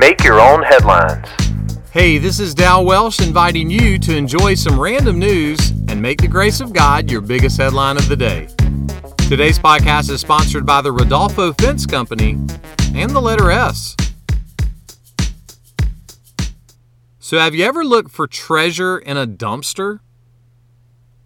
Make 0.00 0.24
your 0.24 0.40
own 0.40 0.62
headlines. 0.62 1.28
Hey, 1.90 2.16
this 2.16 2.40
is 2.40 2.54
Dal 2.54 2.86
Welsh 2.86 3.20
inviting 3.20 3.68
you 3.68 3.98
to 3.98 4.16
enjoy 4.16 4.54
some 4.54 4.80
random 4.80 5.18
news 5.18 5.72
and 5.88 6.00
make 6.00 6.22
the 6.22 6.26
grace 6.26 6.62
of 6.62 6.72
God 6.72 7.10
your 7.10 7.20
biggest 7.20 7.58
headline 7.58 7.98
of 7.98 8.08
the 8.08 8.16
day. 8.16 8.48
Today's 9.28 9.58
podcast 9.58 10.08
is 10.08 10.22
sponsored 10.22 10.64
by 10.64 10.80
the 10.80 10.90
Rodolfo 10.90 11.52
Fence 11.52 11.84
Company 11.84 12.38
and 12.94 13.10
the 13.10 13.20
letter 13.20 13.50
S. 13.50 13.94
So, 17.18 17.38
have 17.38 17.54
you 17.54 17.66
ever 17.66 17.84
looked 17.84 18.10
for 18.10 18.26
treasure 18.26 18.96
in 18.96 19.18
a 19.18 19.26
dumpster? 19.26 20.00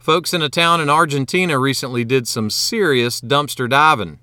Folks 0.00 0.34
in 0.34 0.42
a 0.42 0.48
town 0.48 0.80
in 0.80 0.90
Argentina 0.90 1.60
recently 1.60 2.04
did 2.04 2.26
some 2.26 2.50
serious 2.50 3.20
dumpster 3.20 3.70
diving. 3.70 4.18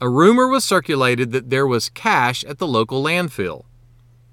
A 0.00 0.08
rumor 0.08 0.48
was 0.48 0.64
circulated 0.64 1.30
that 1.32 1.50
there 1.50 1.66
was 1.66 1.90
cash 1.90 2.42
at 2.44 2.58
the 2.58 2.66
local 2.66 3.02
landfill. 3.02 3.64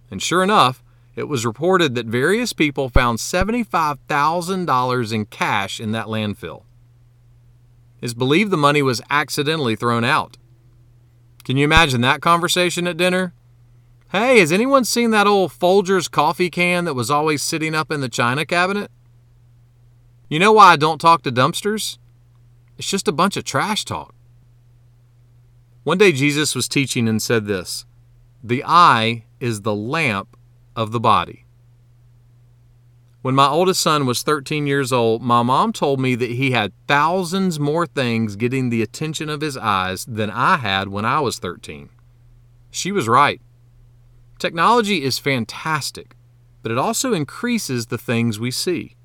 And 0.09 0.21
sure 0.21 0.41
enough, 0.41 0.81
it 1.15 1.27
was 1.27 1.45
reported 1.45 1.95
that 1.95 2.05
various 2.05 2.53
people 2.53 2.89
found 2.89 3.17
$75,000 3.17 5.13
in 5.13 5.25
cash 5.25 5.79
in 5.79 5.91
that 5.91 6.05
landfill. 6.05 6.63
It's 8.01 8.13
believed 8.13 8.51
the 8.51 8.57
money 8.57 8.81
was 8.81 9.01
accidentally 9.09 9.75
thrown 9.75 10.03
out. 10.03 10.37
Can 11.43 11.57
you 11.57 11.63
imagine 11.63 12.01
that 12.01 12.21
conversation 12.21 12.87
at 12.87 12.97
dinner? 12.97 13.33
Hey, 14.11 14.39
has 14.39 14.51
anyone 14.53 14.85
seen 14.85 15.11
that 15.11 15.27
old 15.27 15.51
Folgers 15.51 16.09
coffee 16.09 16.49
can 16.49 16.85
that 16.85 16.93
was 16.93 17.11
always 17.11 17.41
sitting 17.41 17.75
up 17.75 17.91
in 17.91 17.99
the 17.99 18.07
china 18.07 18.45
cabinet? 18.45 18.89
You 20.29 20.39
know 20.39 20.53
why 20.53 20.73
I 20.73 20.75
don't 20.77 21.01
talk 21.01 21.23
to 21.23 21.31
dumpsters? 21.31 21.97
It's 22.77 22.89
just 22.89 23.07
a 23.07 23.11
bunch 23.11 23.35
of 23.35 23.43
trash 23.43 23.83
talk. 23.83 24.13
One 25.87 25.97
day 25.97 26.11
Jesus 26.11 26.53
was 26.53 26.67
teaching 26.67 27.07
and 27.07 27.21
said 27.21 27.45
this 27.45 27.85
The 28.43 28.61
eye 28.65 29.23
is 29.39 29.61
the 29.61 29.73
lamp 29.73 30.35
of 30.75 30.91
the 30.91 30.99
body. 30.99 31.45
When 33.21 33.35
my 33.35 33.47
oldest 33.47 33.79
son 33.79 34.05
was 34.05 34.21
13 34.21 34.67
years 34.67 34.91
old, 34.91 35.21
my 35.21 35.43
mom 35.43 35.71
told 35.71 36.01
me 36.01 36.15
that 36.15 36.31
he 36.31 36.51
had 36.51 36.73
thousands 36.89 37.57
more 37.57 37.87
things 37.87 38.35
getting 38.35 38.69
the 38.69 38.81
attention 38.81 39.29
of 39.29 39.39
his 39.39 39.55
eyes 39.55 40.03
than 40.03 40.29
I 40.29 40.57
had 40.57 40.89
when 40.89 41.05
I 41.05 41.21
was 41.21 41.39
13. 41.39 41.87
She 42.69 42.91
was 42.91 43.07
right. 43.07 43.39
Technology 44.39 45.05
is 45.05 45.17
fantastic, 45.17 46.17
but 46.63 46.71
it 46.73 46.77
also 46.77 47.13
increases 47.13 47.85
the 47.85 47.97
things 47.97 48.41
we 48.41 48.51
see. 48.51 48.97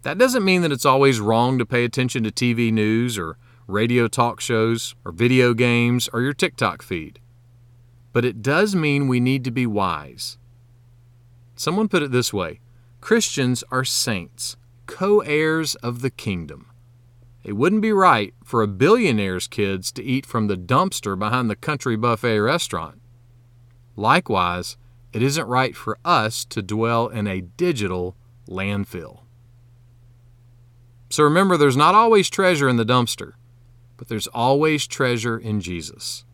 That 0.00 0.16
doesn't 0.16 0.46
mean 0.46 0.62
that 0.62 0.72
it's 0.72 0.86
always 0.86 1.20
wrong 1.20 1.58
to 1.58 1.66
pay 1.66 1.84
attention 1.84 2.24
to 2.24 2.30
TV 2.30 2.72
news 2.72 3.18
or 3.18 3.36
radio 3.70 4.08
talk 4.08 4.40
shows 4.40 4.94
or 5.04 5.12
video 5.12 5.54
games 5.54 6.08
or 6.12 6.20
your 6.20 6.32
TikTok 6.32 6.82
feed. 6.82 7.20
But 8.12 8.24
it 8.24 8.42
does 8.42 8.74
mean 8.74 9.08
we 9.08 9.20
need 9.20 9.44
to 9.44 9.50
be 9.50 9.66
wise. 9.66 10.38
Someone 11.54 11.88
put 11.88 12.02
it 12.02 12.10
this 12.10 12.32
way 12.32 12.60
Christians 13.00 13.62
are 13.70 13.84
saints, 13.84 14.56
co 14.86 15.20
heirs 15.20 15.74
of 15.76 16.02
the 16.02 16.10
kingdom. 16.10 16.66
It 17.42 17.54
wouldn't 17.54 17.82
be 17.82 17.92
right 17.92 18.34
for 18.44 18.62
a 18.62 18.68
billionaire's 18.68 19.46
kids 19.46 19.90
to 19.92 20.04
eat 20.04 20.26
from 20.26 20.46
the 20.46 20.56
dumpster 20.56 21.18
behind 21.18 21.48
the 21.48 21.56
country 21.56 21.96
buffet 21.96 22.38
restaurant. 22.38 23.00
Likewise, 23.96 24.76
it 25.12 25.22
isn't 25.22 25.46
right 25.46 25.74
for 25.74 25.98
us 26.04 26.44
to 26.46 26.62
dwell 26.62 27.08
in 27.08 27.26
a 27.26 27.40
digital 27.40 28.16
landfill. 28.48 29.20
So 31.08 31.24
remember, 31.24 31.56
there's 31.56 31.76
not 31.76 31.94
always 31.94 32.30
treasure 32.30 32.68
in 32.68 32.76
the 32.76 32.84
dumpster, 32.84 33.32
but 34.00 34.08
there's 34.08 34.28
always 34.28 34.86
treasure 34.86 35.38
in 35.38 35.60
Jesus. 35.60 36.24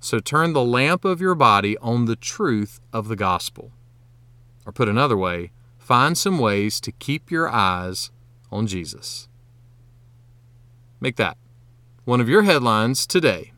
So 0.00 0.20
turn 0.20 0.52
the 0.52 0.62
lamp 0.62 1.02
of 1.06 1.18
your 1.18 1.34
body 1.34 1.78
on 1.78 2.04
the 2.04 2.14
truth 2.14 2.78
of 2.92 3.08
the 3.08 3.16
gospel. 3.16 3.72
Or 4.66 4.72
put 4.72 4.86
another 4.86 5.16
way, 5.16 5.50
find 5.78 6.18
some 6.18 6.38
ways 6.38 6.78
to 6.82 6.92
keep 6.92 7.30
your 7.30 7.48
eyes 7.48 8.10
on 8.52 8.66
Jesus. 8.66 9.28
Make 11.00 11.16
that 11.16 11.38
one 12.04 12.20
of 12.20 12.28
your 12.28 12.42
headlines 12.42 13.06
today. 13.06 13.52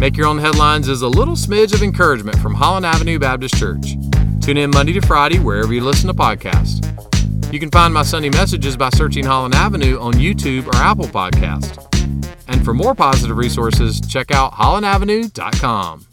Make 0.00 0.16
Your 0.16 0.26
Own 0.26 0.38
Headlines 0.38 0.88
is 0.88 1.02
a 1.02 1.08
little 1.08 1.36
smidge 1.36 1.72
of 1.72 1.82
encouragement 1.84 2.40
from 2.40 2.54
Holland 2.54 2.84
Avenue 2.84 3.20
Baptist 3.20 3.56
Church. 3.56 3.94
Tune 4.40 4.56
in 4.56 4.70
Monday 4.70 4.94
to 4.94 5.00
Friday 5.00 5.38
wherever 5.38 5.72
you 5.72 5.84
listen 5.84 6.08
to 6.08 6.14
podcasts. 6.14 7.05
You 7.52 7.60
can 7.60 7.70
find 7.70 7.94
my 7.94 8.02
Sunday 8.02 8.30
messages 8.30 8.76
by 8.76 8.90
searching 8.90 9.24
Holland 9.24 9.54
Avenue 9.54 9.98
on 10.00 10.14
YouTube 10.14 10.66
or 10.66 10.76
Apple 10.76 11.06
Podcast. 11.06 11.82
And 12.48 12.64
for 12.64 12.74
more 12.74 12.94
positive 12.94 13.36
resources, 13.36 14.00
check 14.00 14.30
out 14.30 14.52
hollandavenue.com. 14.52 16.06